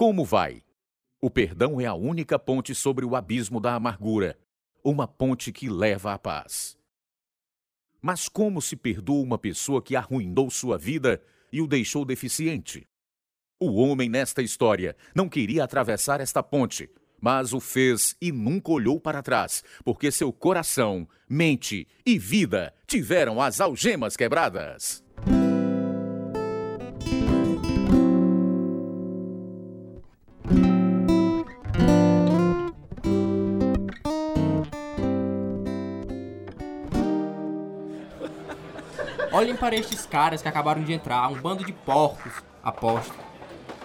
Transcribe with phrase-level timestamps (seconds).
[0.00, 0.62] Como vai?
[1.20, 4.38] O perdão é a única ponte sobre o abismo da amargura,
[4.82, 6.74] uma ponte que leva à paz.
[8.00, 12.88] Mas como se perdoa uma pessoa que arruinou sua vida e o deixou deficiente?
[13.60, 16.88] O homem nesta história não queria atravessar esta ponte,
[17.20, 23.38] mas o fez e nunca olhou para trás, porque seu coração, mente e vida tiveram
[23.38, 25.04] as algemas quebradas.
[39.50, 42.32] Olhem para estes caras que acabaram de entrar, um bando de porcos,
[42.62, 43.12] aposto.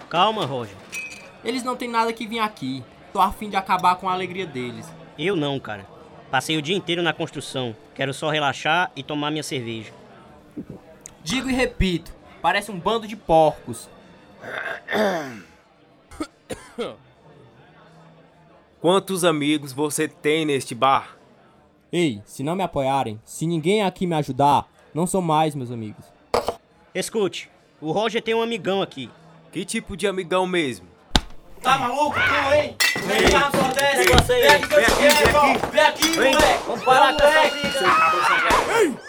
[0.08, 0.76] Calma, Roger.
[1.42, 2.84] Eles não têm nada que vir aqui.
[3.12, 4.88] Tô a fim de acabar com a alegria deles.
[5.18, 5.84] Eu não, cara.
[6.30, 7.74] Passei o dia inteiro na construção.
[7.96, 9.92] Quero só relaxar e tomar minha cerveja.
[11.24, 13.90] Digo e repito, parece um bando de porcos.
[18.80, 21.18] Quantos amigos você tem neste bar?
[21.90, 26.06] Ei, se não me apoiarem, se ninguém aqui me ajudar, não são mais meus amigos.
[26.94, 27.50] Escute,
[27.82, 29.10] o Roger tem um amigão aqui.
[29.52, 30.86] Que tipo de amigão mesmo?
[31.62, 32.74] Tá maluco, tu, hein?
[33.04, 34.32] Vem cá, só desce.
[34.32, 34.40] aí.
[34.40, 35.70] Vem aqui Vem aqui, vem irmão.
[35.70, 36.62] Vem aqui, moleque.
[36.66, 39.06] Vamos parar com essa briga.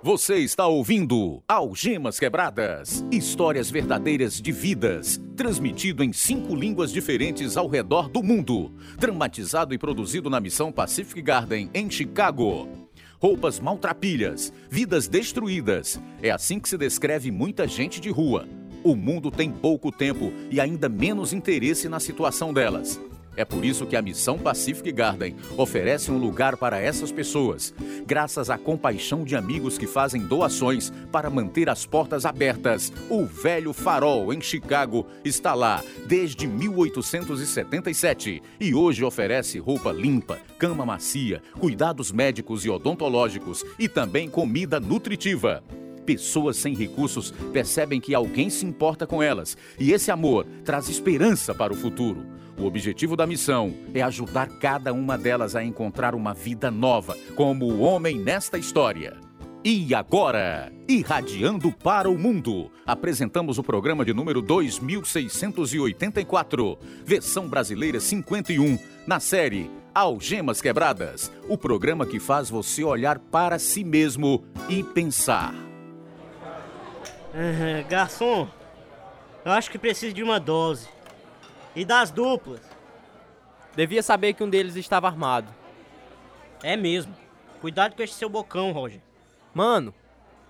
[0.00, 7.66] Você está ouvindo Algemas Quebradas histórias verdadeiras de vidas, transmitido em cinco línguas diferentes ao
[7.66, 8.72] redor do mundo.
[8.96, 12.85] Dramatizado e produzido na missão Pacific Garden, em Chicago.
[13.18, 15.98] Roupas maltrapilhas, vidas destruídas.
[16.22, 18.46] É assim que se descreve muita gente de rua.
[18.84, 23.00] O mundo tem pouco tempo e ainda menos interesse na situação delas.
[23.36, 27.74] É por isso que a Missão Pacific Garden oferece um lugar para essas pessoas,
[28.06, 32.90] graças à compaixão de amigos que fazem doações para manter as portas abertas.
[33.10, 40.86] O Velho Farol, em Chicago, está lá desde 1877 e hoje oferece roupa limpa, cama
[40.86, 45.62] macia, cuidados médicos e odontológicos e também comida nutritiva.
[46.06, 51.52] Pessoas sem recursos percebem que alguém se importa com elas e esse amor traz esperança
[51.52, 52.24] para o futuro.
[52.58, 57.66] O objetivo da missão é ajudar cada uma delas a encontrar uma vida nova, como
[57.66, 59.18] o homem nesta história.
[59.62, 68.78] E agora, irradiando para o mundo, apresentamos o programa de número 2684, versão brasileira 51,
[69.06, 75.54] na série Algemas Quebradas, o programa que faz você olhar para si mesmo e pensar.
[77.34, 78.46] Ah, garçom,
[79.44, 80.95] eu acho que preciso de uma dose.
[81.76, 82.62] E das duplas.
[83.76, 85.54] Devia saber que um deles estava armado.
[86.62, 87.14] É mesmo.
[87.60, 89.02] Cuidado com esse seu bocão, Roger.
[89.52, 89.94] Mano,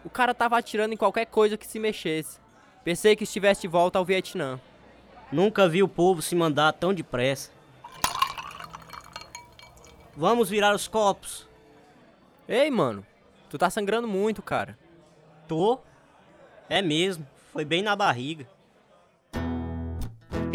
[0.04, 2.38] o cara tava atirando em qualquer coisa que se mexesse.
[2.84, 4.60] Pensei que estivesse de volta ao Vietnã.
[5.32, 7.50] Nunca vi o povo se mandar tão depressa.
[10.16, 11.48] Vamos virar os copos.
[12.46, 13.04] Ei, mano,
[13.50, 14.78] tu tá sangrando muito, cara.
[15.48, 15.80] Tô?
[16.68, 17.26] É mesmo.
[17.52, 18.46] Foi bem na barriga.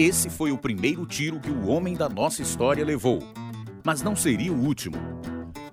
[0.01, 3.19] Esse foi o primeiro tiro que o homem da nossa história levou.
[3.83, 4.97] Mas não seria o último.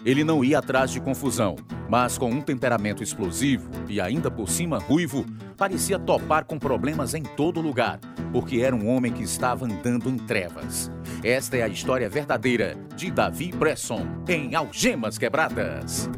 [0.05, 1.57] Ele não ia atrás de confusão,
[1.89, 5.25] mas com um temperamento explosivo e ainda por cima ruivo,
[5.57, 8.01] parecia topar com problemas em todo lugar,
[8.31, 10.93] porque era um homem que estava andando em trevas.
[11.25, 16.11] Esta é a história verdadeira de Davi Bresson em Algemas Quebradas.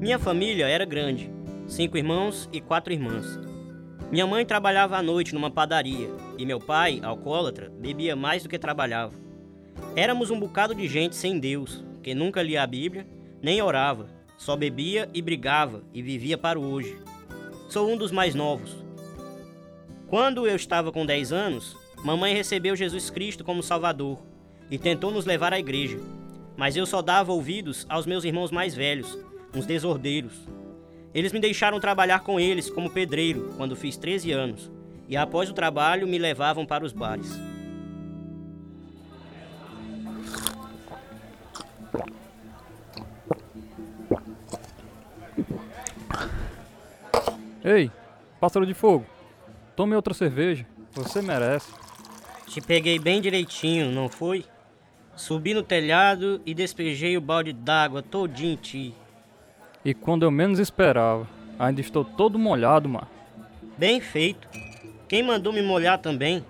[0.00, 1.32] Minha família era grande,
[1.68, 3.47] cinco irmãos e quatro irmãs.
[4.10, 6.08] Minha mãe trabalhava à noite numa padaria
[6.38, 9.12] e meu pai, alcoólatra, bebia mais do que trabalhava.
[9.94, 13.06] Éramos um bocado de gente sem Deus, que nunca lia a Bíblia,
[13.42, 14.08] nem orava,
[14.38, 16.96] só bebia e brigava e vivia para o hoje.
[17.68, 18.82] Sou um dos mais novos.
[20.06, 24.18] Quando eu estava com 10 anos, mamãe recebeu Jesus Cristo como Salvador
[24.70, 25.98] e tentou nos levar à igreja,
[26.56, 29.18] mas eu só dava ouvidos aos meus irmãos mais velhos,
[29.54, 30.32] uns desordeiros.
[31.14, 34.70] Eles me deixaram trabalhar com eles como pedreiro quando fiz 13 anos,
[35.08, 37.38] e após o trabalho me levavam para os bares.
[47.64, 47.90] Ei,
[48.40, 49.04] pássaro de fogo,
[49.76, 50.66] tome outra cerveja.
[50.92, 51.70] Você merece.
[52.46, 54.44] Te peguei bem direitinho, não foi?
[55.14, 58.94] Subi no telhado e despejei o balde d'água todinho em ti.
[59.84, 61.26] E quando eu menos esperava,
[61.58, 63.06] ainda estou todo molhado, mano.
[63.76, 64.48] Bem feito.
[65.08, 66.44] Quem mandou me molhar também?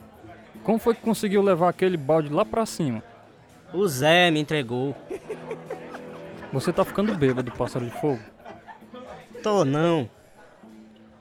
[0.65, 3.03] Como foi que conseguiu levar aquele balde lá pra cima?
[3.73, 4.95] O Zé me entregou.
[6.53, 8.21] Você tá ficando bêbado, pássaro de fogo.
[9.43, 10.09] Tô não.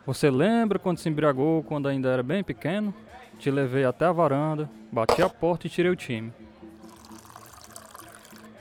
[0.06, 2.94] Você lembra quando se embriagou quando ainda era bem pequeno?
[3.38, 6.34] Te levei até a varanda, bati a porta e tirei o time.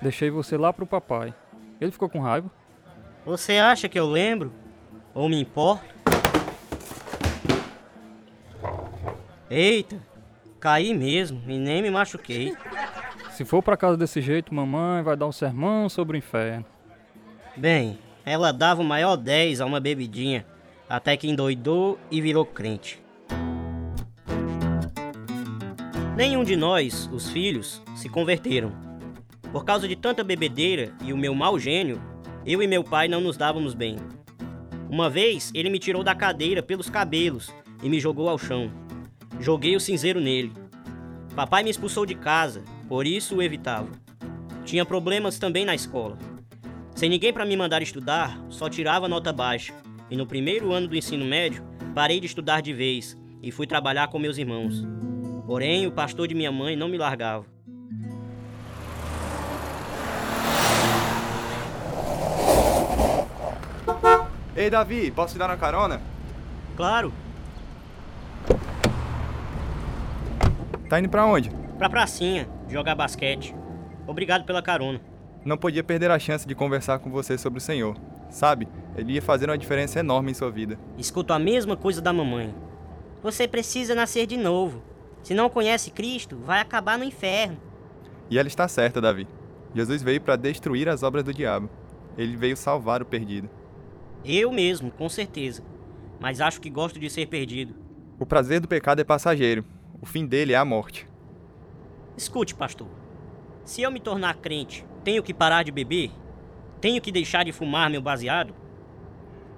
[0.03, 1.33] Deixei você lá pro papai.
[1.81, 2.51] Ele ficou com raiva?
[3.27, 4.53] Você acha que eu lembro?
[5.13, 5.85] Ou me importo?
[9.51, 10.01] Eita,
[10.61, 12.55] caí mesmo e nem me machuquei.
[13.33, 16.65] Se for pra casa desse jeito, mamãe vai dar um sermão sobre o inferno.
[17.57, 20.47] Bem, ela dava o maior 10 a uma bebidinha,
[20.89, 23.03] até que endoidou e virou crente.
[26.17, 28.73] Nenhum de nós, os filhos, se converteram.
[29.51, 32.01] Por causa de tanta bebedeira e o meu mau gênio,
[32.47, 33.97] eu e meu pai não nos dávamos bem.
[34.89, 37.53] Uma vez, ele me tirou da cadeira pelos cabelos
[37.83, 38.71] e me jogou ao chão.
[39.41, 40.53] Joguei o cinzeiro nele.
[41.35, 43.91] Papai me expulsou de casa, por isso o evitava.
[44.65, 46.17] Tinha problemas também na escola.
[46.95, 49.75] Sem ninguém para me mandar estudar, só tirava nota baixa.
[50.09, 51.65] E no primeiro ano do ensino médio,
[51.97, 54.87] parei de estudar de vez e fui trabalhar com meus irmãos.
[55.47, 57.56] Porém, o pastor de minha mãe não me largava.
[64.57, 66.01] Ei, Davi, posso te dar uma carona?
[66.77, 67.13] Claro,
[70.89, 71.51] Tá indo pra onde?
[71.79, 73.55] pra pracinha, jogar basquete.
[74.07, 75.01] Obrigado pela carona.
[75.45, 77.97] Não podia perder a chance de conversar com você sobre o Senhor.
[78.31, 78.67] Sabe,
[78.97, 80.79] ele ia fazer uma diferença enorme em sua vida.
[80.97, 82.55] Escuto a mesma coisa da mamãe.
[83.23, 84.81] Você precisa nascer de novo.
[85.23, 87.59] Se não conhece Cristo, vai acabar no inferno.
[88.31, 89.27] E ela está certa, Davi.
[89.75, 91.69] Jesus veio para destruir as obras do diabo.
[92.17, 93.51] Ele veio salvar o perdido.
[94.29, 95.63] Eu mesmo, com certeza.
[96.19, 97.77] Mas acho que gosto de ser perdido.
[98.19, 99.65] O prazer do pecado é passageiro.
[100.03, 101.07] O fim dele é a morte.
[102.17, 102.89] Escute, pastor.
[103.65, 106.11] Se eu me tornar crente, tenho que parar de beber?
[106.81, 108.53] Tenho que deixar de fumar meu baseado?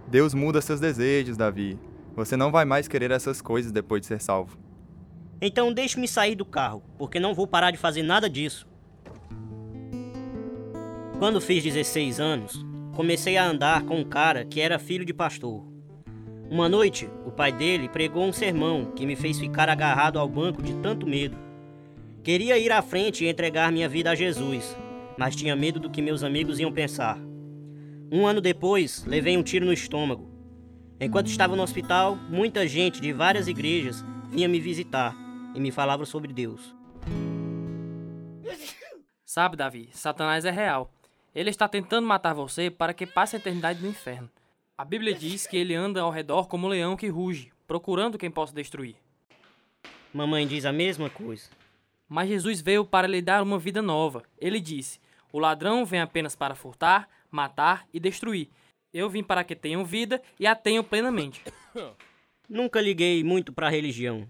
[0.07, 1.79] Deus muda seus desejos, Davi.
[2.15, 4.59] Você não vai mais querer essas coisas depois de ser salvo.
[5.41, 8.69] Então deixe-me sair do carro, porque não vou parar de fazer nada disso.
[11.19, 12.68] Quando fiz 16 anos,
[12.99, 15.65] comecei a andar com um cara que era filho de pastor.
[16.51, 20.61] Uma noite, o pai dele pregou um sermão que me fez ficar agarrado ao banco
[20.61, 21.39] de tanto medo.
[22.25, 24.77] Queria ir à frente e entregar minha vida a Jesus,
[25.17, 27.17] mas tinha medo do que meus amigos iam pensar.
[28.11, 30.29] Um ano depois, levei um tiro no estômago.
[30.99, 35.17] Enquanto estava no hospital, muita gente de várias igrejas vinha me visitar
[35.55, 36.75] e me falava sobre Deus.
[39.25, 40.98] Sabe, Davi, Satanás é real.
[41.39, 44.29] Ele está tentando matar você para que passe a eternidade no inferno.
[44.77, 48.29] A Bíblia diz que ele anda ao redor como um leão que ruge, procurando quem
[48.29, 48.97] possa destruir.
[50.13, 51.49] Mamãe diz a mesma coisa.
[52.09, 54.25] Mas Jesus veio para lhe dar uma vida nova.
[54.37, 54.99] Ele disse:
[55.33, 58.49] O ladrão vem apenas para furtar, matar e destruir.
[58.93, 61.41] Eu vim para que tenham vida e a tenham plenamente.
[62.51, 64.29] Nunca liguei muito para a religião.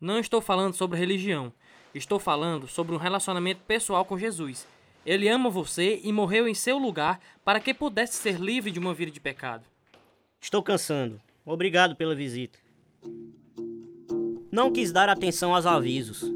[0.00, 1.52] Não estou falando sobre religião.
[1.94, 4.66] Estou falando sobre um relacionamento pessoal com Jesus.
[5.04, 8.94] Ele ama você e morreu em seu lugar para que pudesse ser livre de uma
[8.94, 9.64] vida de pecado.
[10.40, 11.20] Estou cansando.
[11.44, 12.58] Obrigado pela visita.
[14.50, 16.30] Não quis dar atenção aos avisos.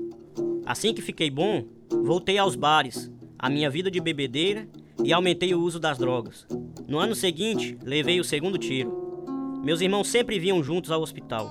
[0.64, 1.64] Assim que fiquei bom,
[2.02, 4.68] voltei aos bares, à minha vida de bebedeira
[5.04, 6.46] e aumentei o uso das drogas.
[6.88, 9.06] No ano seguinte, levei o segundo tiro.
[9.62, 11.50] Meus irmãos sempre vinham juntos ao hospital.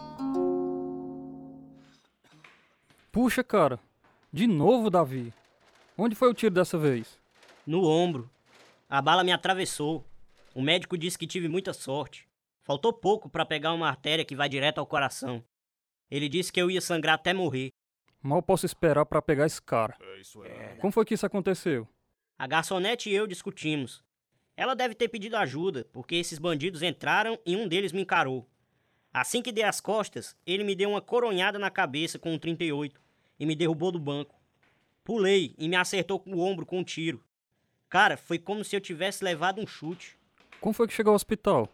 [3.11, 3.79] Puxa, cara.
[4.31, 5.31] De novo, Davi.
[5.97, 7.17] Onde foi o tiro dessa vez?
[7.65, 8.29] No ombro.
[8.89, 10.05] A bala me atravessou.
[10.53, 12.27] O médico disse que tive muita sorte.
[12.63, 15.43] Faltou pouco para pegar uma artéria que vai direto ao coração.
[16.11, 17.69] Ele disse que eu ia sangrar até morrer.
[18.21, 19.95] Mal posso esperar pra pegar esse cara.
[20.79, 21.87] Como foi que isso aconteceu?
[22.37, 24.03] A garçonete e eu discutimos.
[24.57, 28.45] Ela deve ter pedido ajuda, porque esses bandidos entraram e um deles me encarou.
[29.13, 32.99] Assim que dei as costas, ele me deu uma coronhada na cabeça com um 38
[33.39, 34.35] e me derrubou do banco.
[35.05, 37.23] Pulei e me acertou com o ombro com um tiro.
[37.87, 40.17] Cara, foi como se eu tivesse levado um chute.
[40.59, 41.71] Como foi que chegou ao hospital?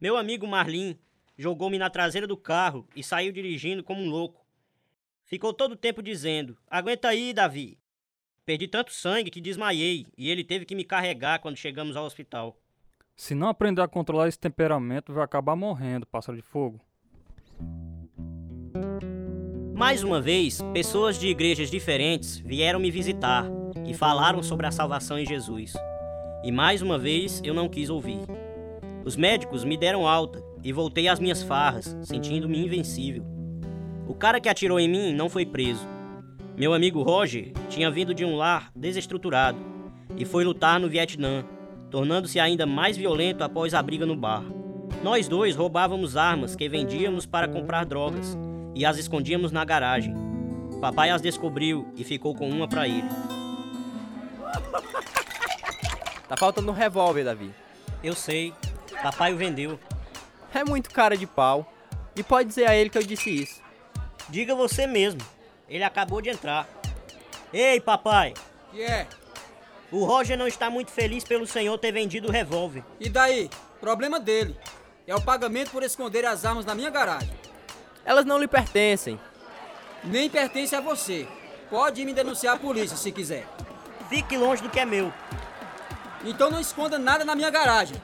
[0.00, 0.98] Meu amigo Marlin
[1.36, 4.42] jogou-me na traseira do carro e saiu dirigindo como um louco.
[5.22, 7.78] Ficou todo o tempo dizendo: Aguenta aí, Davi.
[8.46, 12.56] Perdi tanto sangue que desmaiei e ele teve que me carregar quando chegamos ao hospital.
[13.14, 16.80] Se não aprender a controlar esse temperamento, vai acabar morrendo, pássaro de fogo.
[19.80, 23.46] Mais uma vez, pessoas de igrejas diferentes vieram me visitar
[23.86, 25.72] e falaram sobre a salvação em Jesus.
[26.44, 28.20] E mais uma vez eu não quis ouvir.
[29.06, 33.24] Os médicos me deram alta e voltei às minhas farras, sentindo-me invencível.
[34.06, 35.88] O cara que atirou em mim não foi preso.
[36.58, 39.58] Meu amigo Roger tinha vindo de um lar desestruturado
[40.14, 41.42] e foi lutar no Vietnã,
[41.90, 44.44] tornando-se ainda mais violento após a briga no bar.
[45.02, 48.36] Nós dois roubávamos armas que vendíamos para comprar drogas
[48.74, 50.14] e as escondíamos na garagem.
[50.80, 53.08] Papai as descobriu e ficou com uma para ele.
[56.28, 57.52] Tá faltando um revólver, Davi.
[58.04, 58.54] Eu sei,
[59.02, 59.80] papai o vendeu.
[60.54, 61.72] É muito cara de pau.
[62.14, 63.60] E pode dizer a ele que eu disse isso.
[64.28, 65.20] Diga você mesmo,
[65.68, 66.68] ele acabou de entrar.
[67.52, 68.34] Ei, papai,
[68.72, 69.08] E é?
[69.90, 72.84] o Roger não está muito feliz pelo senhor ter vendido o revólver.
[73.00, 73.50] E daí?
[73.80, 74.56] Problema dele.
[75.08, 77.39] É o pagamento por esconder as armas na minha garagem.
[78.04, 79.18] Elas não lhe pertencem.
[80.04, 81.26] Nem pertence a você.
[81.68, 83.46] Pode ir me denunciar à polícia se quiser.
[84.08, 85.12] Fique longe do que é meu.
[86.24, 87.96] Então não esconda nada na minha garagem.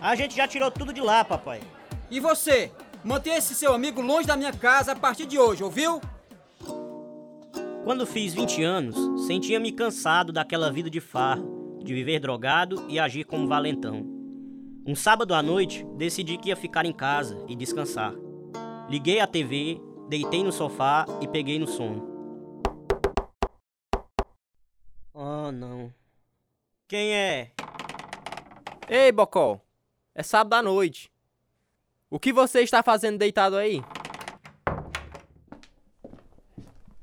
[0.00, 1.60] A gente já tirou tudo de lá, papai.
[2.10, 2.70] E você?
[3.04, 6.00] Mantenha esse seu amigo longe da minha casa a partir de hoje, ouviu?
[7.84, 13.24] Quando fiz 20 anos, sentia-me cansado daquela vida de farro, de viver drogado e agir
[13.24, 14.06] como valentão.
[14.86, 18.14] Um sábado à noite, decidi que ia ficar em casa e descansar.
[18.92, 22.06] Liguei a TV, deitei no sofá e peguei no sono.
[25.14, 25.90] Oh, não.
[26.86, 27.52] Quem é?
[28.86, 29.64] Ei, Bocol.
[30.14, 31.10] É sábado à noite.
[32.10, 33.82] O que você está fazendo deitado aí?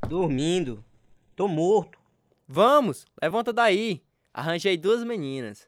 [0.07, 0.85] Dormindo.
[1.35, 1.97] Tô morto.
[2.47, 4.03] Vamos, levanta daí.
[4.31, 5.67] Arranjei duas meninas.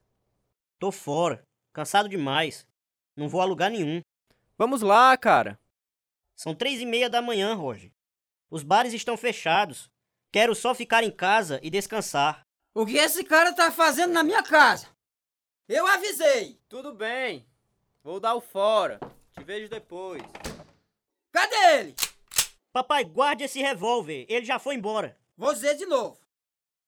[0.77, 1.43] Tô fora.
[1.73, 2.67] Cansado demais.
[3.15, 4.01] Não vou a lugar nenhum.
[4.55, 5.59] Vamos lá, cara.
[6.41, 7.91] São três e meia da manhã, Roger.
[8.49, 9.91] Os bares estão fechados.
[10.31, 12.47] Quero só ficar em casa e descansar.
[12.73, 14.87] O que esse cara tá fazendo na minha casa?
[15.69, 16.59] Eu avisei!
[16.67, 17.47] Tudo bem.
[18.03, 18.99] Vou dar o fora.
[19.33, 20.23] Te vejo depois.
[21.31, 21.95] Cadê ele?
[22.73, 24.25] Papai, guarde esse revólver.
[24.27, 25.15] Ele já foi embora.
[25.37, 26.19] Vou dizer de novo.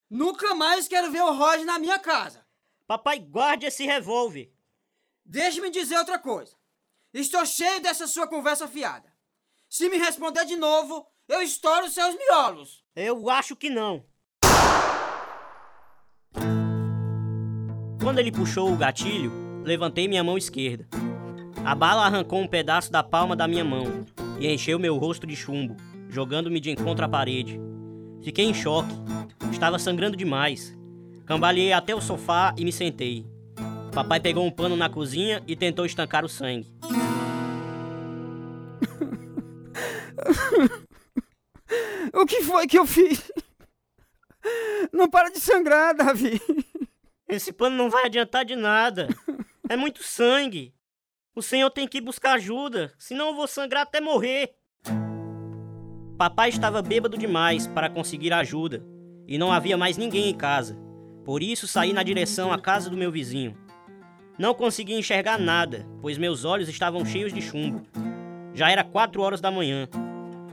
[0.09, 2.43] Nunca mais quero ver o Roger na minha casa.
[2.87, 4.51] Papai, guarde esse revólver.
[5.23, 6.57] Deixe-me dizer outra coisa.
[7.13, 9.12] Estou cheio dessa sua conversa fiada.
[9.75, 12.83] Se me responder de novo, eu estouro seus miolos.
[12.95, 14.03] Eu acho que não.
[17.99, 19.31] Quando ele puxou o gatilho,
[19.63, 20.87] levantei minha mão esquerda.
[21.65, 24.05] A bala arrancou um pedaço da palma da minha mão
[24.39, 25.75] e encheu meu rosto de chumbo,
[26.07, 27.59] jogando-me de encontro à parede.
[28.21, 28.93] Fiquei em choque.
[29.51, 30.77] Estava sangrando demais.
[31.25, 33.25] Cambaleei até o sofá e me sentei.
[33.91, 36.71] Papai pegou um pano na cozinha e tentou estancar o sangue.
[42.13, 43.31] O que foi que eu fiz?
[44.91, 46.39] Não para de sangrar, Davi.
[47.27, 49.07] Esse pano não vai adiantar de nada.
[49.67, 50.73] É muito sangue.
[51.35, 54.53] O senhor tem que buscar ajuda, senão eu vou sangrar até morrer.
[56.17, 58.85] Papai estava bêbado demais para conseguir ajuda
[59.27, 60.77] e não havia mais ninguém em casa.
[61.25, 63.57] Por isso saí na direção à casa do meu vizinho.
[64.37, 67.81] Não consegui enxergar nada, pois meus olhos estavam cheios de chumbo.
[68.53, 69.87] Já era quatro horas da manhã.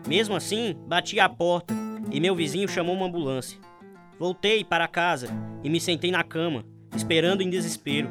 [0.07, 1.75] Mesmo assim, bati à porta
[2.11, 3.59] e meu vizinho chamou uma ambulância.
[4.19, 5.29] Voltei para casa
[5.63, 6.65] e me sentei na cama,
[6.95, 8.09] esperando em desespero.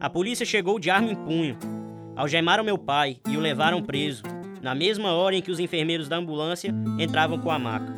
[0.00, 1.58] A polícia chegou de arma em punho.
[2.16, 4.22] Algemaram meu pai e o levaram preso,
[4.60, 7.92] na mesma hora em que os enfermeiros da ambulância entravam com a maca.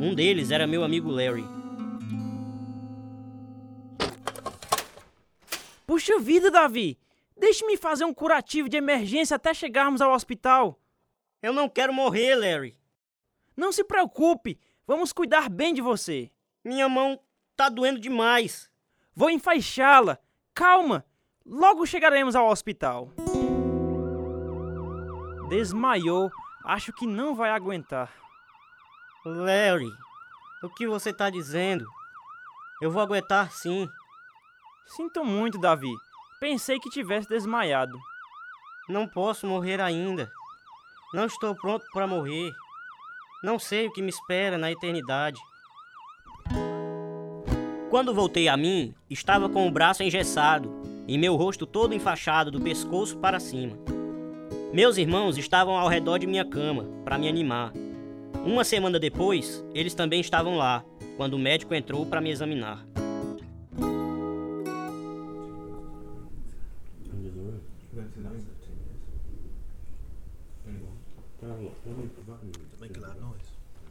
[0.00, 1.44] Um deles era meu amigo Larry.
[5.86, 6.96] Puxa vida, Davi!
[7.36, 10.78] Deixe-me fazer um curativo de emergência até chegarmos ao hospital.
[11.42, 12.78] Eu não quero morrer, Larry.
[13.56, 16.30] Não se preocupe, vamos cuidar bem de você.
[16.64, 17.18] Minha mão
[17.56, 18.70] tá doendo demais.
[19.14, 20.18] Vou enfaixá-la.
[20.54, 21.04] Calma,
[21.44, 23.12] logo chegaremos ao hospital.
[25.48, 26.30] Desmaiou.
[26.64, 28.12] Acho que não vai aguentar.
[29.24, 29.90] Larry,
[30.62, 31.86] o que você tá dizendo?
[32.82, 33.88] Eu vou aguentar sim.
[34.86, 35.92] Sinto muito, Davi.
[36.38, 37.98] Pensei que tivesse desmaiado.
[38.88, 40.30] Não posso morrer ainda.
[41.12, 42.52] Não estou pronto para morrer.
[43.42, 45.40] Não sei o que me espera na eternidade.
[47.90, 50.70] Quando voltei a mim, estava com o braço engessado
[51.08, 53.76] e meu rosto todo enfaixado do pescoço para cima.
[54.72, 57.72] Meus irmãos estavam ao redor de minha cama para me animar.
[58.46, 60.84] Uma semana depois, eles também estavam lá,
[61.16, 62.86] quando o médico entrou para me examinar.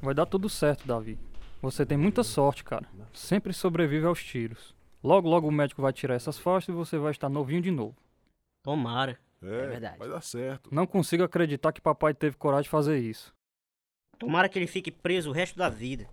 [0.02, 1.18] Vai dar tudo certo, Davi.
[1.62, 2.88] Você tem muita sorte, cara.
[3.14, 4.74] Sempre sobrevive aos tiros.
[5.04, 7.96] Logo, logo o médico vai tirar essas faixas e você vai estar novinho de novo.
[8.64, 9.18] Tomara.
[9.42, 9.98] É, verdade.
[9.98, 10.74] vai dar certo.
[10.74, 13.34] Não consigo acreditar que papai teve coragem de fazer isso.
[14.18, 16.08] Tomara que ele fique preso o resto da vida.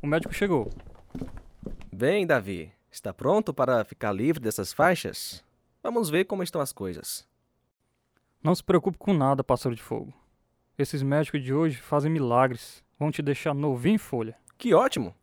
[0.00, 0.68] O médico chegou.
[1.92, 5.44] Bem, Davi, está pronto para ficar livre dessas faixas?
[5.82, 7.26] Vamos ver como estão as coisas.
[8.42, 10.12] Não se preocupe com nada, pássaro de fogo.
[10.78, 12.82] Esses médicos de hoje fazem milagres.
[12.98, 14.36] Vão te deixar novinho em folha.
[14.56, 15.14] Que ótimo!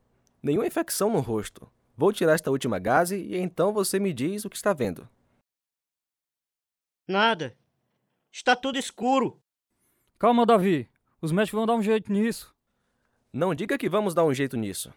[0.42, 1.70] Nenhuma infecção no rosto.
[1.98, 5.08] Vou tirar esta última gaze e então você me diz o que está vendo.
[7.08, 7.58] Nada.
[8.32, 9.42] Está tudo escuro.
[10.18, 10.90] Calma, Davi.
[11.22, 12.56] Os médicos vão dar um jeito nisso.
[13.34, 14.94] Não diga que vamos dar um jeito nisso.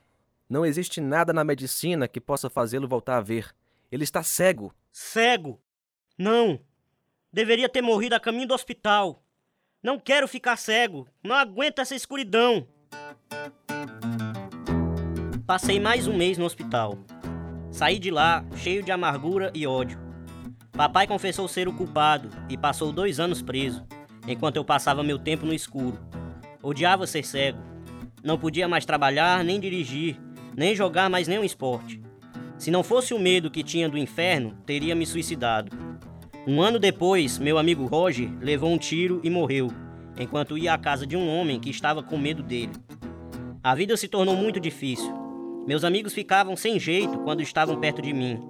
[0.49, 3.55] Não existe nada na medicina que possa fazê-lo voltar a ver.
[3.91, 4.75] Ele está cego.
[4.93, 5.61] Cego?
[6.17, 6.61] Não.
[7.33, 9.22] Deveria ter morrido a caminho do hospital.
[9.83, 11.09] Não quero ficar cego.
[11.25, 12.65] Não aguento essa escuridão.
[15.45, 16.97] Passei mais um mês no hospital.
[17.73, 19.99] Saí de lá cheio de amargura e ódio.
[20.71, 23.85] Papai confessou ser o culpado e passou dois anos preso,
[24.29, 25.99] enquanto eu passava meu tempo no escuro.
[26.63, 27.59] Odiava ser cego.
[28.23, 30.17] Não podia mais trabalhar, nem dirigir,
[30.57, 32.01] nem jogar mais nenhum esporte.
[32.57, 35.92] Se não fosse o medo que tinha do inferno, teria me suicidado.
[36.45, 39.69] Um ano depois, meu amigo Roger levou um tiro e morreu,
[40.19, 42.73] enquanto ia à casa de um homem que estava com medo dele.
[43.63, 45.15] A vida se tornou muito difícil.
[45.69, 48.41] Meus amigos ficavam sem jeito quando estavam perto de mim.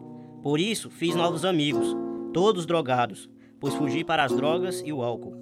[0.43, 1.95] Por isso, fiz novos amigos,
[2.33, 3.29] todos drogados,
[3.61, 5.37] pois fugi para as drogas e o álcool.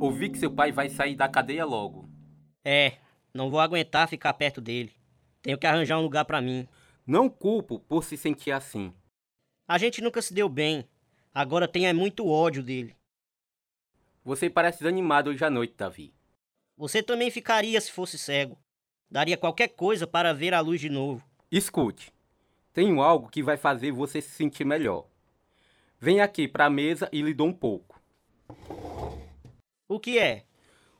[0.00, 2.10] Ouvi que seu pai vai sair da cadeia logo.
[2.64, 2.94] É,
[3.32, 4.90] não vou aguentar ficar perto dele.
[5.40, 6.66] Tenho que arranjar um lugar para mim.
[7.06, 8.92] Não culpo por se sentir assim.
[9.70, 10.84] A gente nunca se deu bem.
[11.32, 12.96] Agora tem é muito ódio dele.
[14.24, 16.12] Você parece desanimado hoje à noite, Davi.
[16.76, 18.58] Você também ficaria se fosse cego.
[19.08, 21.24] Daria qualquer coisa para ver a luz de novo.
[21.52, 22.12] Escute.
[22.72, 25.06] Tenho algo que vai fazer você se sentir melhor.
[26.00, 28.02] Vem aqui para a mesa e lhe dou um pouco.
[29.88, 30.46] O que é?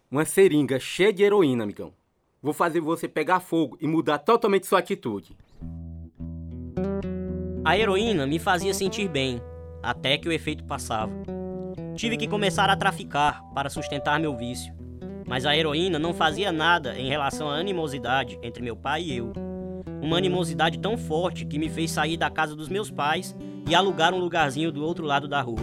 [0.09, 1.93] Uma seringa cheia de heroína, amigão.
[2.41, 5.37] Vou fazer você pegar fogo e mudar totalmente sua atitude.
[7.63, 9.39] A heroína me fazia sentir bem,
[9.83, 11.13] até que o efeito passava.
[11.95, 14.73] Tive que começar a traficar para sustentar meu vício.
[15.29, 19.35] Mas a heroína não fazia nada em relação à animosidade entre meu pai e eu.
[20.01, 23.37] Uma animosidade tão forte que me fez sair da casa dos meus pais
[23.69, 25.61] e alugar um lugarzinho do outro lado da rua.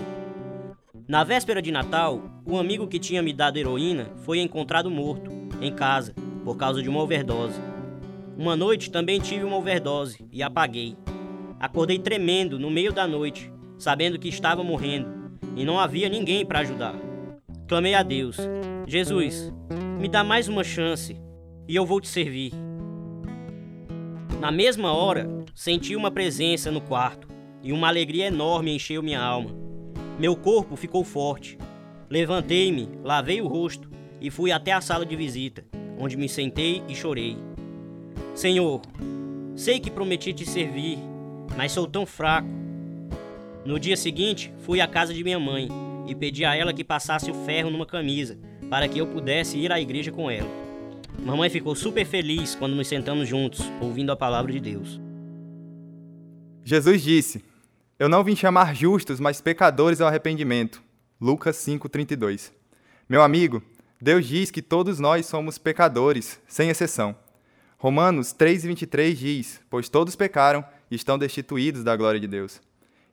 [1.07, 5.73] Na véspera de Natal, o amigo que tinha me dado heroína foi encontrado morto, em
[5.73, 6.13] casa,
[6.45, 7.59] por causa de uma overdose.
[8.37, 10.95] Uma noite também tive uma overdose e apaguei.
[11.59, 16.59] Acordei tremendo no meio da noite, sabendo que estava morrendo e não havia ninguém para
[16.59, 16.95] ajudar.
[17.67, 18.37] Clamei a Deus:
[18.85, 19.51] Jesus,
[19.99, 21.19] me dá mais uma chance
[21.67, 22.53] e eu vou te servir.
[24.39, 27.27] Na mesma hora, senti uma presença no quarto
[27.63, 29.49] e uma alegria enorme encheu minha alma.
[30.19, 31.57] Meu corpo ficou forte.
[32.09, 33.89] Levantei-me, lavei o rosto
[34.21, 35.65] e fui até a sala de visita,
[35.99, 37.35] onde me sentei e chorei.
[38.33, 38.81] Senhor,
[39.55, 40.99] sei que prometi te servir,
[41.57, 42.47] mas sou tão fraco.
[43.65, 45.67] No dia seguinte, fui à casa de minha mãe
[46.07, 48.37] e pedi a ela que passasse o ferro numa camisa
[48.69, 50.47] para que eu pudesse ir à igreja com ela.
[51.19, 55.01] Mamãe ficou super feliz quando nos sentamos juntos, ouvindo a palavra de Deus.
[56.63, 57.43] Jesus disse:
[57.97, 60.81] Eu não vim chamar justos, mas pecadores ao arrependimento.
[61.19, 62.51] Lucas 5:32.
[63.09, 63.63] Meu amigo,
[63.99, 67.15] Deus diz que todos nós somos pecadores, sem exceção.
[67.77, 72.61] Romanos 3:23 diz: Pois todos pecaram estão destituídos da glória de Deus.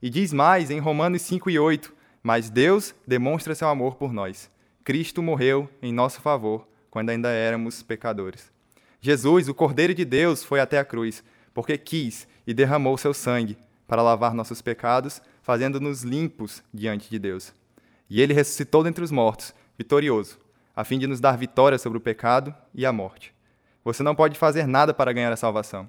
[0.00, 4.50] E diz mais em Romanos 5:8: Mas Deus demonstra seu amor por nós.
[4.84, 8.52] Cristo morreu em nosso favor quando ainda éramos pecadores.
[9.00, 13.56] Jesus, o Cordeiro de Deus, foi até a cruz, porque quis e derramou seu sangue
[13.86, 17.52] para lavar nossos pecados, fazendo-nos limpos diante de Deus.
[18.08, 20.38] E ele ressuscitou dentre os mortos, vitorioso,
[20.74, 23.34] a fim de nos dar vitória sobre o pecado e a morte.
[23.84, 25.88] Você não pode fazer nada para ganhar a salvação.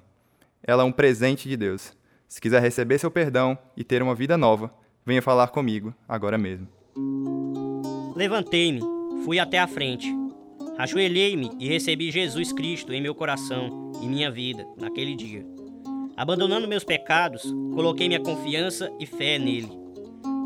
[0.66, 1.96] Ela é um presente de Deus.
[2.26, 4.74] Se quiser receber seu perdão e ter uma vida nova,
[5.04, 6.66] venha falar comigo agora mesmo.
[8.16, 8.80] Levantei-me,
[9.24, 10.12] fui até a frente.
[10.76, 15.46] Ajoelhei-me e recebi Jesus Cristo em meu coração e minha vida naquele dia.
[16.16, 17.42] Abandonando meus pecados,
[17.74, 19.70] coloquei minha confiança e fé nele.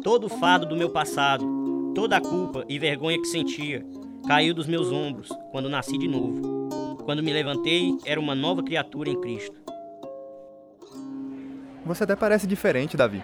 [0.02, 3.84] Todo o fardo do meu passado, toda a culpa e vergonha que sentia,
[4.26, 6.96] caiu dos meus ombros quando nasci de novo.
[7.04, 9.59] Quando me levantei, era uma nova criatura em Cristo.
[11.84, 13.22] Você até parece diferente, Davi.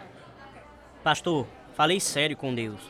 [1.03, 2.81] Pastor, falei sério com Deus.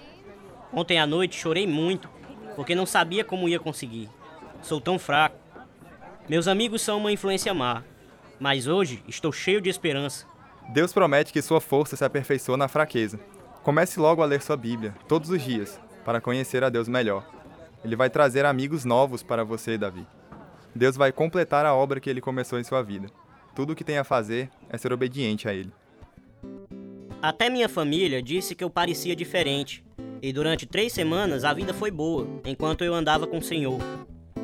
[0.72, 2.08] Ontem à noite chorei muito,
[2.54, 4.08] porque não sabia como ia conseguir.
[4.62, 5.36] Sou tão fraco.
[6.28, 7.82] Meus amigos são uma influência má,
[8.40, 10.26] mas hoje estou cheio de esperança.
[10.68, 13.20] Deus promete que sua força se aperfeiçoa na fraqueza.
[13.62, 17.24] Comece logo a ler sua Bíblia, todos os dias, para conhecer a Deus melhor.
[17.84, 20.06] Ele vai trazer amigos novos para você, Davi.
[20.74, 23.08] Deus vai completar a obra que ele começou em sua vida.
[23.56, 25.72] Tudo o que tem a fazer é ser obediente a ele.
[27.22, 29.82] Até minha família disse que eu parecia diferente,
[30.22, 33.78] E durante três semanas a vida foi boa, enquanto eu andava com o Senhor.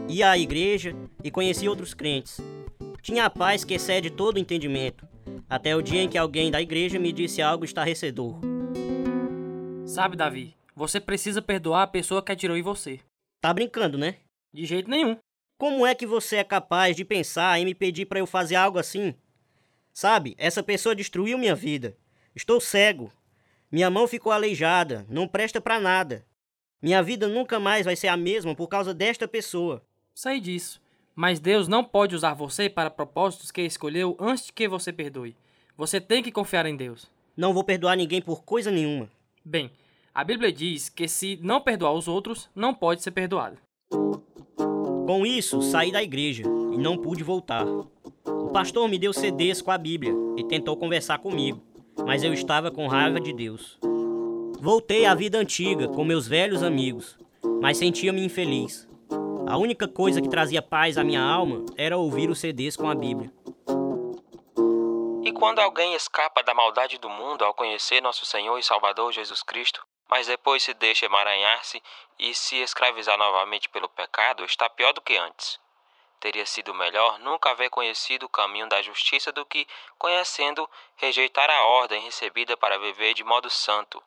[0.09, 0.95] Ia à igreja
[1.25, 2.41] e conheci outros crentes.
[3.01, 5.07] Tinha a paz que excede todo entendimento,
[5.49, 8.39] até o dia em que alguém da igreja me disse algo estarrecedor.
[9.87, 13.01] Sabe, Davi, você precisa perdoar a pessoa que atirou em você.
[13.41, 14.17] Tá brincando, né?
[14.55, 15.17] De jeito nenhum.
[15.63, 18.81] Como é que você é capaz de pensar em me pedir para eu fazer algo
[18.81, 19.15] assim?
[19.93, 21.97] Sabe, essa pessoa destruiu minha vida.
[22.35, 23.13] Estou cego.
[23.71, 26.27] Minha mão ficou aleijada, não presta para nada.
[26.83, 29.81] Minha vida nunca mais vai ser a mesma por causa desta pessoa.
[30.13, 30.83] Sei disso.
[31.15, 35.37] Mas Deus não pode usar você para propósitos que escolheu antes que você perdoe.
[35.77, 37.09] Você tem que confiar em Deus.
[37.37, 39.09] Não vou perdoar ninguém por coisa nenhuma.
[39.45, 39.71] Bem,
[40.13, 43.59] a Bíblia diz que se não perdoar os outros, não pode ser perdoado.
[45.07, 47.67] Com isso, saí da igreja e não pude voltar.
[47.67, 51.61] O pastor me deu CDs com a Bíblia e tentou conversar comigo,
[52.07, 53.79] mas eu estava com raiva de Deus.
[54.61, 57.19] Voltei à vida antiga com meus velhos amigos,
[57.61, 58.89] mas sentia-me infeliz.
[59.47, 62.95] A única coisa que trazia paz à minha alma era ouvir os CDs com a
[62.95, 63.33] Bíblia.
[65.25, 69.43] E quando alguém escapa da maldade do mundo ao conhecer nosso Senhor e Salvador Jesus
[69.43, 71.83] Cristo, mas depois se deixa emaranhar-se
[72.19, 75.59] e se escravizar novamente pelo pecado, está pior do que antes.
[76.21, 81.65] Teria sido melhor nunca haver conhecido o caminho da justiça do que, conhecendo, rejeitar a
[81.65, 84.03] ordem recebida para viver de modo santo.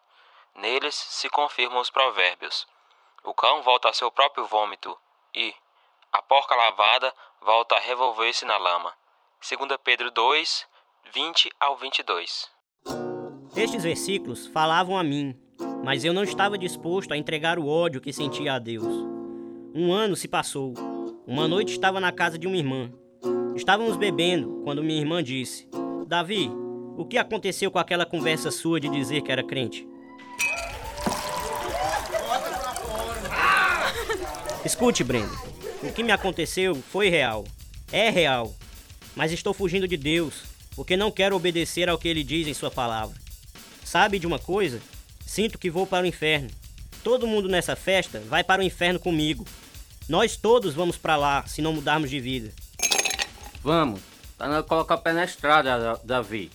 [0.54, 2.68] Neles se confirmam os provérbios.
[3.24, 4.96] O cão volta a seu próprio vômito
[5.34, 5.56] e
[6.12, 8.96] a porca lavada volta a revolver-se na lama.
[9.42, 10.68] 2 Pedro 2,
[11.06, 12.54] 20 ao 22.
[13.56, 15.45] Estes versículos falavam a mim,
[15.86, 18.92] mas eu não estava disposto a entregar o ódio que sentia a Deus.
[19.72, 20.74] Um ano se passou.
[21.28, 22.92] Uma noite estava na casa de uma irmã.
[23.56, 25.68] Estávamos bebendo quando minha irmã disse:
[26.08, 26.50] Davi,
[26.98, 29.88] o que aconteceu com aquela conversa sua de dizer que era crente?
[34.66, 35.36] Escute, Brenda.
[35.84, 37.46] O que me aconteceu foi real.
[37.92, 38.56] É real.
[39.16, 40.46] Mas estou fugindo de Deus,
[40.76, 43.16] porque não quero obedecer ao que ele diz em sua palavra.
[43.84, 44.82] Sabe de uma coisa?
[45.26, 46.50] Sinto que vou para o inferno.
[47.04, 49.46] Todo mundo nessa festa vai para o inferno comigo.
[50.08, 52.52] Nós todos vamos para lá se não mudarmos de vida.
[53.64, 54.00] Vamos.
[54.38, 56.52] Tá na colocar o pé na estrada, Davi.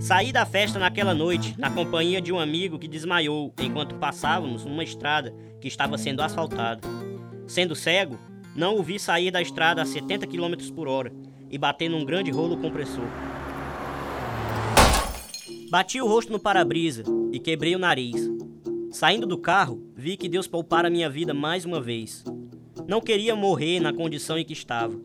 [0.00, 4.84] Saí da festa naquela noite, na companhia de um amigo que desmaiou enquanto passávamos numa
[4.84, 6.80] estrada que estava sendo asfaltada.
[7.46, 8.18] Sendo cego,
[8.54, 11.12] não o vi sair da estrada a 70 km por hora
[11.50, 13.08] e bater num grande rolo compressor.
[15.70, 18.26] Bati o rosto no para-brisa e quebrei o nariz.
[18.90, 22.24] Saindo do carro, vi que Deus poupara minha vida mais uma vez.
[22.86, 24.98] Não queria morrer na condição em que estava.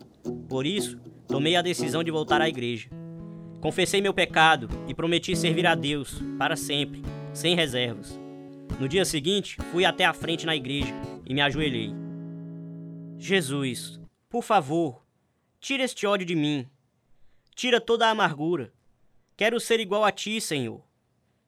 [0.47, 0.97] Por isso,
[1.28, 2.89] tomei a decisão de voltar à igreja.
[3.60, 7.02] Confessei meu pecado e prometi servir a Deus para sempre,
[7.34, 8.17] sem reservas.
[8.80, 10.93] No dia seguinte, fui até a frente na igreja
[11.26, 11.93] e me ajoelhei.
[13.17, 13.99] Jesus,
[14.30, 15.04] por favor,
[15.60, 16.65] tira este ódio de mim.
[17.54, 18.71] Tira toda a amargura.
[19.36, 20.82] Quero ser igual a ti, Senhor.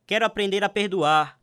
[0.07, 1.39] Quero aprender a perdoar.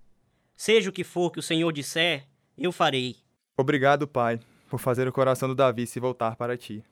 [0.57, 2.27] Seja o que for que o Senhor disser,
[2.59, 3.17] eu farei.
[3.57, 6.85] Obrigado, Pai, por fazer o coração do Davi se voltar para ti.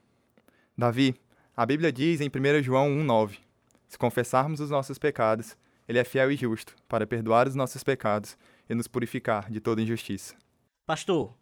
[0.79, 1.15] Davi,
[1.57, 3.39] a Bíblia diz em 1 João 1,9:
[3.89, 5.57] Se confessarmos os nossos pecados,
[5.89, 9.83] Ele é fiel e justo para perdoar os nossos pecados e nos purificar de toda
[9.83, 10.35] injustiça.
[10.87, 11.35] Pastor,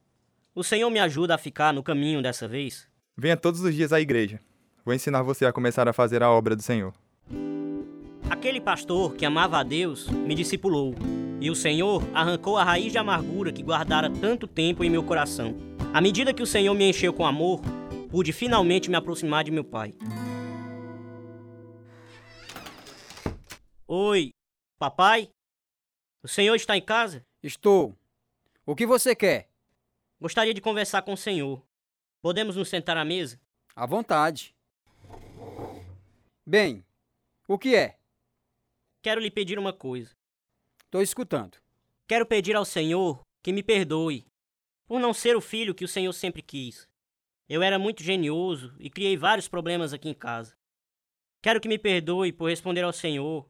[0.54, 2.88] o Senhor me ajuda a ficar no caminho dessa vez?
[3.16, 4.40] Venha todos os dias à igreja.
[4.84, 6.94] Vou ensinar você a começar a fazer a obra do Senhor.
[8.30, 10.94] Aquele pastor que amava a Deus me discipulou,
[11.40, 15.56] e o Senhor arrancou a raiz de amargura que guardara tanto tempo em meu coração.
[15.94, 17.60] À medida que o Senhor me encheu com amor,
[18.10, 19.94] pude finalmente me aproximar de meu pai.
[23.86, 24.34] Oi,
[24.78, 25.30] papai?
[26.22, 27.24] O senhor está em casa?
[27.42, 27.96] Estou.
[28.66, 29.48] O que você quer?
[30.20, 31.64] Gostaria de conversar com o senhor.
[32.20, 33.40] Podemos nos sentar à mesa?
[33.74, 34.54] À vontade.
[36.44, 36.84] Bem,
[37.46, 37.97] o que é?
[39.02, 40.16] Quero lhe pedir uma coisa.
[40.84, 41.58] Estou escutando.
[42.06, 44.26] Quero pedir ao Senhor que me perdoe
[44.86, 46.88] por não ser o filho que o Senhor sempre quis.
[47.48, 50.56] Eu era muito genioso e criei vários problemas aqui em casa.
[51.40, 53.48] Quero que me perdoe por responder ao Senhor,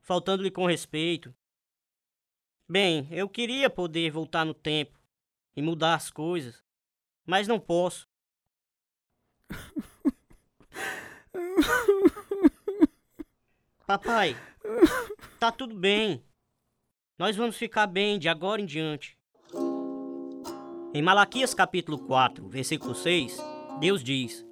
[0.00, 1.34] faltando-lhe com respeito.
[2.68, 4.98] Bem, eu queria poder voltar no tempo
[5.56, 6.62] e mudar as coisas,
[7.26, 8.08] mas não posso.
[13.86, 14.34] Papai,
[15.38, 16.24] tá tudo bem.
[17.18, 19.18] Nós vamos ficar bem de agora em diante.
[20.94, 23.36] Em Malaquias capítulo 4, versículo 6,
[23.80, 24.42] Deus diz: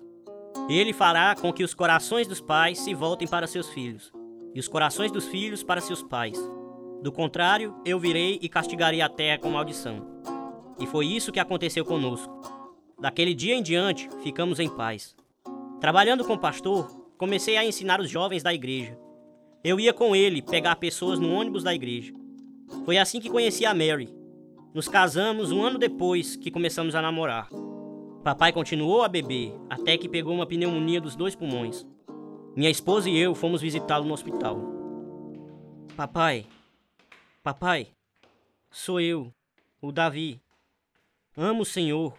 [0.69, 4.13] Ele fará com que os corações dos pais se voltem para seus filhos,
[4.55, 6.39] e os corações dos filhos para seus pais.
[7.01, 10.21] Do contrário, eu virei e castigaria a terra com maldição.
[10.79, 12.39] E foi isso que aconteceu conosco.
[13.01, 15.17] Daquele dia em diante, ficamos em paz.
[15.81, 19.01] Trabalhando com o pastor, comecei a ensinar os jovens da igreja.
[19.65, 22.13] Eu ia com ele pegar pessoas no ônibus da igreja.
[22.85, 24.09] Foi assim que conheci a Mary.
[24.75, 27.49] Nos casamos um ano depois que começamos a namorar.
[28.25, 31.87] Papai continuou a beber até que pegou uma pneumonia dos dois pulmões.
[32.57, 34.59] Minha esposa e eu fomos visitá-lo no hospital.
[35.97, 36.45] Papai,
[37.43, 37.89] papai,
[38.71, 39.33] sou eu,
[39.81, 40.41] o Davi.
[41.37, 42.15] Amo o Senhor.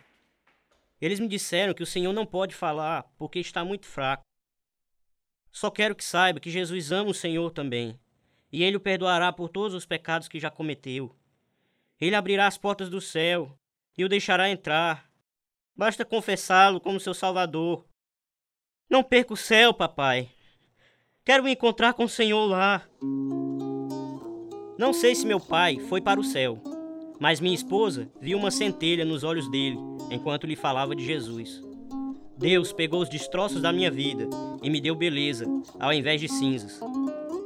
[1.01, 4.23] Eles me disseram que o Senhor não pode falar porque está muito fraco.
[5.53, 7.97] Só quero que saiba que Jesus ama o Senhor também,
[8.51, 11.15] e ele o perdoará por todos os pecados que já cometeu.
[12.01, 13.57] Ele abrirá as portas do céu
[13.97, 15.13] e o deixará entrar
[15.75, 17.83] Basta confessá-lo como seu Salvador.
[18.87, 20.29] Não perca o céu, papai.
[21.25, 22.87] Quero me encontrar com o Senhor lá.
[24.77, 26.61] Não sei se meu pai foi para o céu,
[27.19, 29.77] mas minha esposa viu uma centelha nos olhos dele
[30.11, 31.72] enquanto lhe falava de Jesus.
[32.37, 34.27] Deus pegou os destroços da minha vida
[34.61, 35.45] e me deu beleza,
[35.79, 36.79] ao invés de cinzas.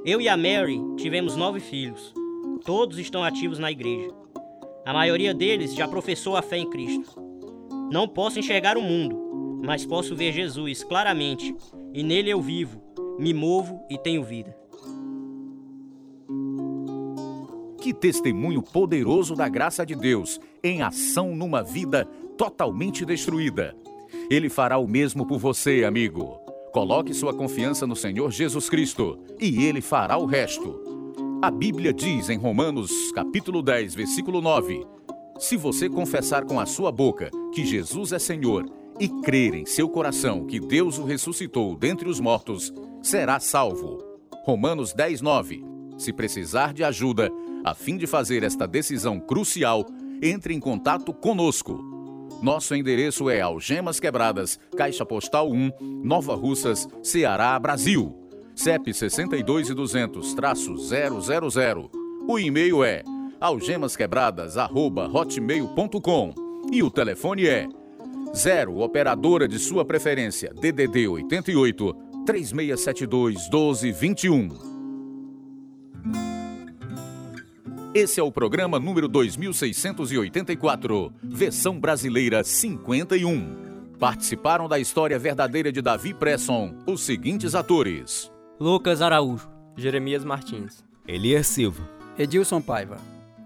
[0.06, 2.14] Eu e a Mary tivemos nove filhos.
[2.64, 4.10] Todos estão ativos na igreja.
[4.86, 7.22] A maioria deles já professou a fé em Cristo.
[7.92, 11.56] Não posso enxergar o mundo, mas posso ver Jesus claramente,
[11.94, 12.82] e nele eu vivo,
[13.20, 14.56] me movo e tenho vida.
[17.82, 22.06] Que testemunho poderoso da graça de Deus em ação numa vida
[22.38, 23.76] totalmente destruída.
[24.30, 26.40] Ele fará o mesmo por você, amigo.
[26.72, 30.82] Coloque sua confiança no Senhor Jesus Cristo e ele fará o resto.
[31.42, 34.86] A Bíblia diz em Romanos, capítulo 10, versículo 9:
[35.40, 38.66] se você confessar com a sua boca que Jesus é Senhor
[39.00, 44.04] e crer em seu coração que Deus o ressuscitou dentre os mortos, será salvo.
[44.44, 45.64] Romanos 10, 9.
[45.96, 47.30] Se precisar de ajuda,
[47.64, 49.86] a fim de fazer esta decisão crucial,
[50.24, 51.97] entre em contato conosco.
[52.42, 58.16] Nosso endereço é Algemas Quebradas, Caixa Postal 1, Nova Russas, Ceará, Brasil.
[58.56, 60.36] CEP 62 e 200
[61.52, 61.92] 000.
[62.28, 63.04] O e-mail é
[63.40, 66.34] algemasquebradas@hotmail.com
[66.72, 67.68] e o telefone é
[68.36, 71.96] 0 operadora de sua preferência DDD 88
[72.26, 74.77] 3672 1221.
[77.98, 83.96] Esse é o programa número 2684, versão brasileira 51.
[83.98, 91.48] Participaram da história verdadeira de Davi Presson os seguintes atores: Lucas Araújo, Jeremias Martins, Elias
[91.48, 92.98] Silva, Edilson Paiva,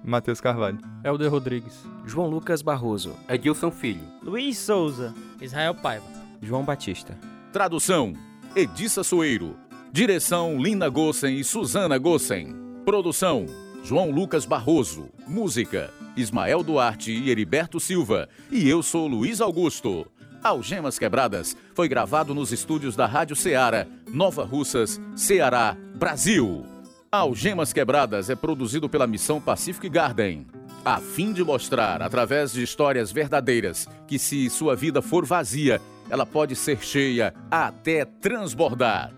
[0.03, 0.79] Matheus Carvalho.
[1.01, 1.87] Helder Rodrigues.
[2.05, 3.15] João Lucas Barroso.
[3.29, 4.03] Edilson Filho.
[4.21, 5.15] Luiz Souza.
[5.39, 6.11] Israel Paiva.
[6.41, 7.17] João Batista.
[7.53, 8.11] Tradução:
[8.53, 9.55] Edissa Soeiro.
[9.93, 12.53] Direção: Lina Gossen e Suzana Gossen.
[12.83, 13.45] Produção:
[13.83, 15.09] João Lucas Barroso.
[15.27, 18.29] Música: Ismael Duarte e Heriberto Silva.
[18.51, 20.05] E eu sou Luiz Augusto.
[20.43, 26.65] Algemas Quebradas foi gravado nos estúdios da Rádio Ceará, Nova Russas, Ceará, Brasil.
[27.11, 30.47] Algemas Quebradas é produzido pela Missão Pacific Garden,
[30.83, 36.25] a fim de mostrar, através de histórias verdadeiras, que se sua vida for vazia, ela
[36.25, 39.13] pode ser cheia até transbordar.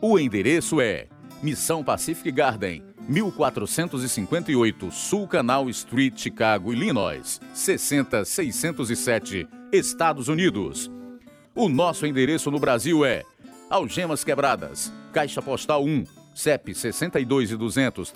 [0.00, 1.08] O endereço é
[1.42, 10.88] Missão Pacific Garden, 1458 Sul Canal Street, Chicago, Illinois, 60607, Estados Unidos.
[11.54, 13.22] O nosso endereço no Brasil é
[13.70, 18.10] Algemas Quebradas, Caixa Postal 1 CEP 62 e 200